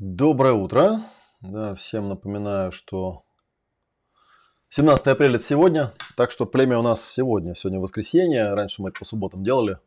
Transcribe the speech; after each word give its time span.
Доброе 0.00 0.52
утро. 0.52 1.00
Да, 1.40 1.74
всем 1.74 2.08
напоминаю, 2.08 2.70
что 2.70 3.24
17 4.70 5.08
апреля 5.08 5.34
это 5.34 5.44
сегодня, 5.44 5.92
так 6.16 6.30
что 6.30 6.46
племя 6.46 6.78
у 6.78 6.82
нас 6.82 7.04
сегодня. 7.04 7.56
Сегодня 7.56 7.80
воскресенье, 7.80 8.54
раньше 8.54 8.80
мы 8.80 8.90
это 8.90 9.00
по 9.00 9.04
субботам 9.04 9.42
делали. 9.42 9.78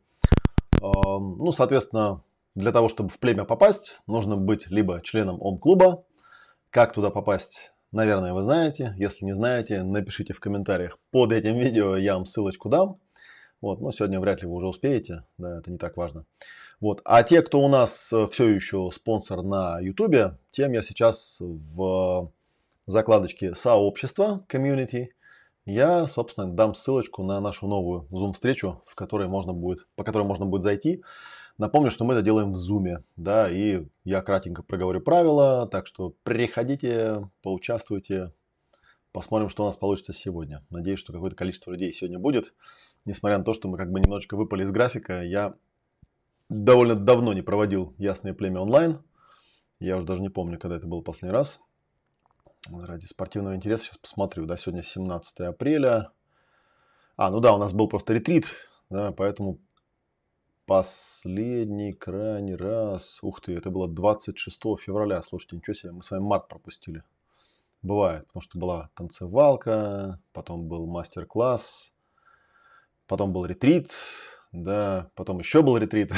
Ну, 0.82 1.54
соответственно, 1.54 2.24
для 2.56 2.74
того, 2.74 2.90
чтобы 2.90 3.08
в 3.08 3.20
племя 3.20 3.46
попасть, 3.46 4.02
нужно 4.06 4.36
быть 4.36 4.68
либо 4.68 5.02
членом 5.02 5.42
ОМ-клуба. 5.42 6.04
Как 6.72 6.92
туда 6.92 7.10
попасть, 7.10 7.72
наверное, 7.94 8.34
вы 8.34 8.42
знаете. 8.42 8.94
Если 8.98 9.24
не 9.24 9.34
знаете, 9.34 9.82
напишите 9.82 10.34
в 10.34 10.42
комментариях 10.42 11.00
под 11.12 11.32
этим 11.32 11.56
видео, 11.56 11.96
я 11.96 12.16
вам 12.16 12.26
ссылочку 12.26 12.68
дам. 12.68 13.00
Вот, 13.62 13.80
но 13.80 13.92
сегодня 13.92 14.20
вряд 14.20 14.42
ли 14.42 14.48
вы 14.48 14.56
уже 14.56 14.68
успеете, 14.68 15.24
да, 15.38 15.60
это 15.60 15.72
не 15.72 15.78
так 15.78 15.96
важно. 15.96 16.26
Вот. 16.80 17.02
А 17.06 17.22
те, 17.22 17.44
кто 17.44 17.62
у 17.62 17.68
нас 17.68 18.12
э, 18.12 18.28
все 18.28 18.48
еще 18.48 18.90
спонсор 18.92 19.44
на 19.44 19.80
YouTube, 19.80 20.36
тем 20.50 20.72
я 20.72 20.82
сейчас 20.82 21.38
в 21.40 22.32
закладочке 22.88 23.54
сообщества, 23.54 24.44
community, 24.50 25.10
я, 25.66 26.08
собственно, 26.08 26.52
дам 26.52 26.74
ссылочку 26.74 27.22
на 27.24 27.40
нашу 27.40 27.68
новую 27.68 28.08
Zoom-встречу, 28.12 28.82
в 28.88 28.96
которой 28.96 29.28
можно 29.28 29.54
будет, 29.54 29.88
по 29.96 30.04
которой 30.04 30.24
можно 30.24 30.46
будет 30.48 30.64
зайти. 30.64 31.04
Напомню, 31.60 31.92
что 31.92 32.04
мы 32.04 32.16
это 32.16 32.24
делаем 32.24 32.54
в 32.54 32.56
Zoom, 32.56 33.04
да, 33.16 33.48
и 33.48 33.86
я 34.04 34.22
кратенько 34.24 34.64
проговорю 34.64 35.02
правила, 35.02 35.68
так 35.68 35.86
что 35.86 36.16
приходите, 36.24 37.30
поучаствуйте, 37.44 38.32
посмотрим, 39.12 39.50
что 39.50 39.64
у 39.64 39.66
нас 39.66 39.78
получится 39.78 40.14
сегодня. 40.14 40.66
Надеюсь, 40.70 41.00
что 41.00 41.14
какое-то 41.14 41.36
количество 41.36 41.72
людей 41.72 41.92
сегодня 41.94 42.20
будет. 42.20 42.54
Несмотря 43.06 43.38
на 43.38 43.44
то, 43.44 43.54
что 43.54 43.68
мы 43.68 43.78
как 43.78 43.92
бы 43.92 44.00
немножечко 44.00 44.36
выпали 44.36 44.64
из 44.64 44.72
графика, 44.72 45.24
я 45.24 45.56
довольно 46.50 46.96
давно 46.96 47.34
не 47.34 47.42
проводил 47.42 47.94
Ясное 47.98 48.34
Племя 48.34 48.62
онлайн. 48.62 49.02
Я 49.80 49.98
уже 49.98 50.06
даже 50.06 50.22
не 50.22 50.30
помню, 50.30 50.60
когда 50.60 50.78
это 50.78 50.88
был 50.88 51.02
последний 51.02 51.32
раз. 51.32 51.62
Ради 52.70 53.06
спортивного 53.06 53.56
интереса 53.56 53.86
сейчас 53.86 53.98
посмотрю. 53.98 54.46
Да, 54.46 54.58
сегодня 54.58 54.84
17 54.84 55.40
апреля. 55.42 56.12
А, 57.18 57.32
ну 57.32 57.40
да, 57.40 57.54
у 57.56 57.58
нас 57.58 57.74
был 57.74 57.88
просто 57.88 58.14
ретрит, 58.14 58.48
да, 58.90 59.12
поэтому 59.12 59.60
последний, 60.66 61.94
крайний 61.94 62.56
раз. 62.56 63.20
Ух 63.22 63.42
ты, 63.42 63.54
это 63.56 63.72
было 63.72 63.88
26 63.88 64.60
февраля. 64.80 65.22
Слушайте, 65.22 65.56
ничего 65.56 65.74
себе, 65.74 65.92
мы 65.92 66.04
с 66.04 66.12
вами 66.12 66.22
март 66.22 66.48
пропустили. 66.48 67.04
Бывает, 67.82 68.28
потому 68.28 68.42
что 68.42 68.60
была 68.60 68.90
танцевалка, 68.96 70.20
потом 70.34 70.68
был 70.68 70.86
мастер-класс, 70.86 71.94
потом 73.08 73.34
был 73.34 73.46
ретрит, 73.46 73.92
да, 74.52 75.10
потом 75.16 75.40
еще 75.40 75.64
был 75.64 75.78
ретрит. 75.78 76.12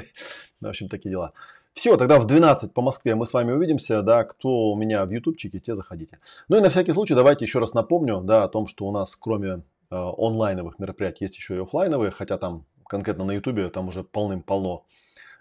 В 0.60 0.66
общем, 0.66 0.88
такие 0.88 1.10
дела. 1.10 1.32
Все, 1.72 1.96
тогда 1.96 2.18
в 2.18 2.26
12 2.26 2.74
по 2.74 2.82
Москве 2.82 3.14
мы 3.14 3.26
с 3.26 3.32
вами 3.32 3.52
увидимся, 3.52 4.02
да, 4.02 4.24
кто 4.24 4.70
у 4.70 4.76
меня 4.76 5.04
в 5.04 5.10
ютубчике, 5.10 5.60
те 5.60 5.74
заходите. 5.74 6.18
Ну 6.48 6.56
и 6.56 6.60
на 6.60 6.68
всякий 6.68 6.92
случай 6.92 7.14
давайте 7.14 7.44
еще 7.44 7.58
раз 7.58 7.74
напомню, 7.74 8.20
да, 8.20 8.44
о 8.44 8.48
том, 8.48 8.66
что 8.66 8.86
у 8.86 8.92
нас 8.92 9.16
кроме 9.16 9.48
э, 9.48 9.60
онлайновых 9.90 10.78
мероприятий 10.78 11.24
есть 11.24 11.36
еще 11.36 11.56
и 11.56 11.60
офлайновые, 11.60 12.10
хотя 12.10 12.38
там 12.38 12.66
конкретно 12.86 13.24
на 13.24 13.32
ютубе 13.32 13.68
там 13.70 13.88
уже 13.88 14.02
полным-полно 14.02 14.84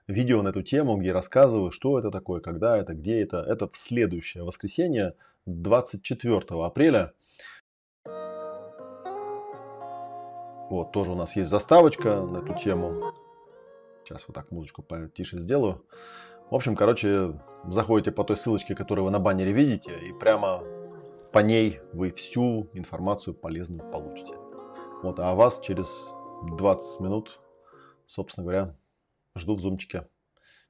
видео 0.07 0.41
на 0.41 0.49
эту 0.49 0.61
тему, 0.61 0.97
где 0.97 1.11
рассказываю, 1.11 1.71
что 1.71 1.97
это 1.97 2.11
такое, 2.11 2.41
когда 2.41 2.77
это, 2.77 2.93
где 2.93 3.21
это. 3.21 3.37
Это 3.37 3.67
в 3.67 3.75
следующее 3.75 4.43
воскресенье, 4.43 5.15
24 5.49 6.41
апреля 6.63 7.13
Вот, 10.69 10.91
тоже 10.91 11.11
у 11.11 11.15
нас 11.15 11.35
есть 11.35 11.49
заставочка 11.49 12.21
на 12.21 12.37
эту 12.37 12.53
тему. 12.53 13.11
Сейчас 14.03 14.27
вот 14.27 14.35
так 14.35 14.51
музычку 14.51 14.83
потише 14.83 15.39
сделаю. 15.39 15.83
В 16.51 16.55
общем, 16.55 16.75
короче, 16.75 17.39
заходите 17.65 18.11
по 18.11 18.23
той 18.23 18.37
ссылочке, 18.37 18.75
которую 18.75 19.05
вы 19.05 19.11
на 19.11 19.19
баннере 19.19 19.51
видите, 19.51 19.91
и 19.99 20.13
прямо 20.13 20.63
по 21.33 21.39
ней 21.39 21.79
вы 21.91 22.11
всю 22.11 22.69
информацию 22.73 23.33
полезную 23.33 23.89
получите. 23.91 24.35
Вот, 25.01 25.19
а 25.19 25.33
вас 25.33 25.59
через 25.59 26.11
20 26.57 26.99
минут, 26.99 27.39
собственно 28.05 28.43
говоря, 28.43 28.77
жду 29.35 29.55
в 29.55 29.59
зумчике. 29.59 30.07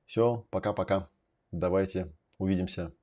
Все, 0.05 0.45
пока-пока. 0.49 1.09
Давайте 1.51 2.13
увидимся 2.37 2.93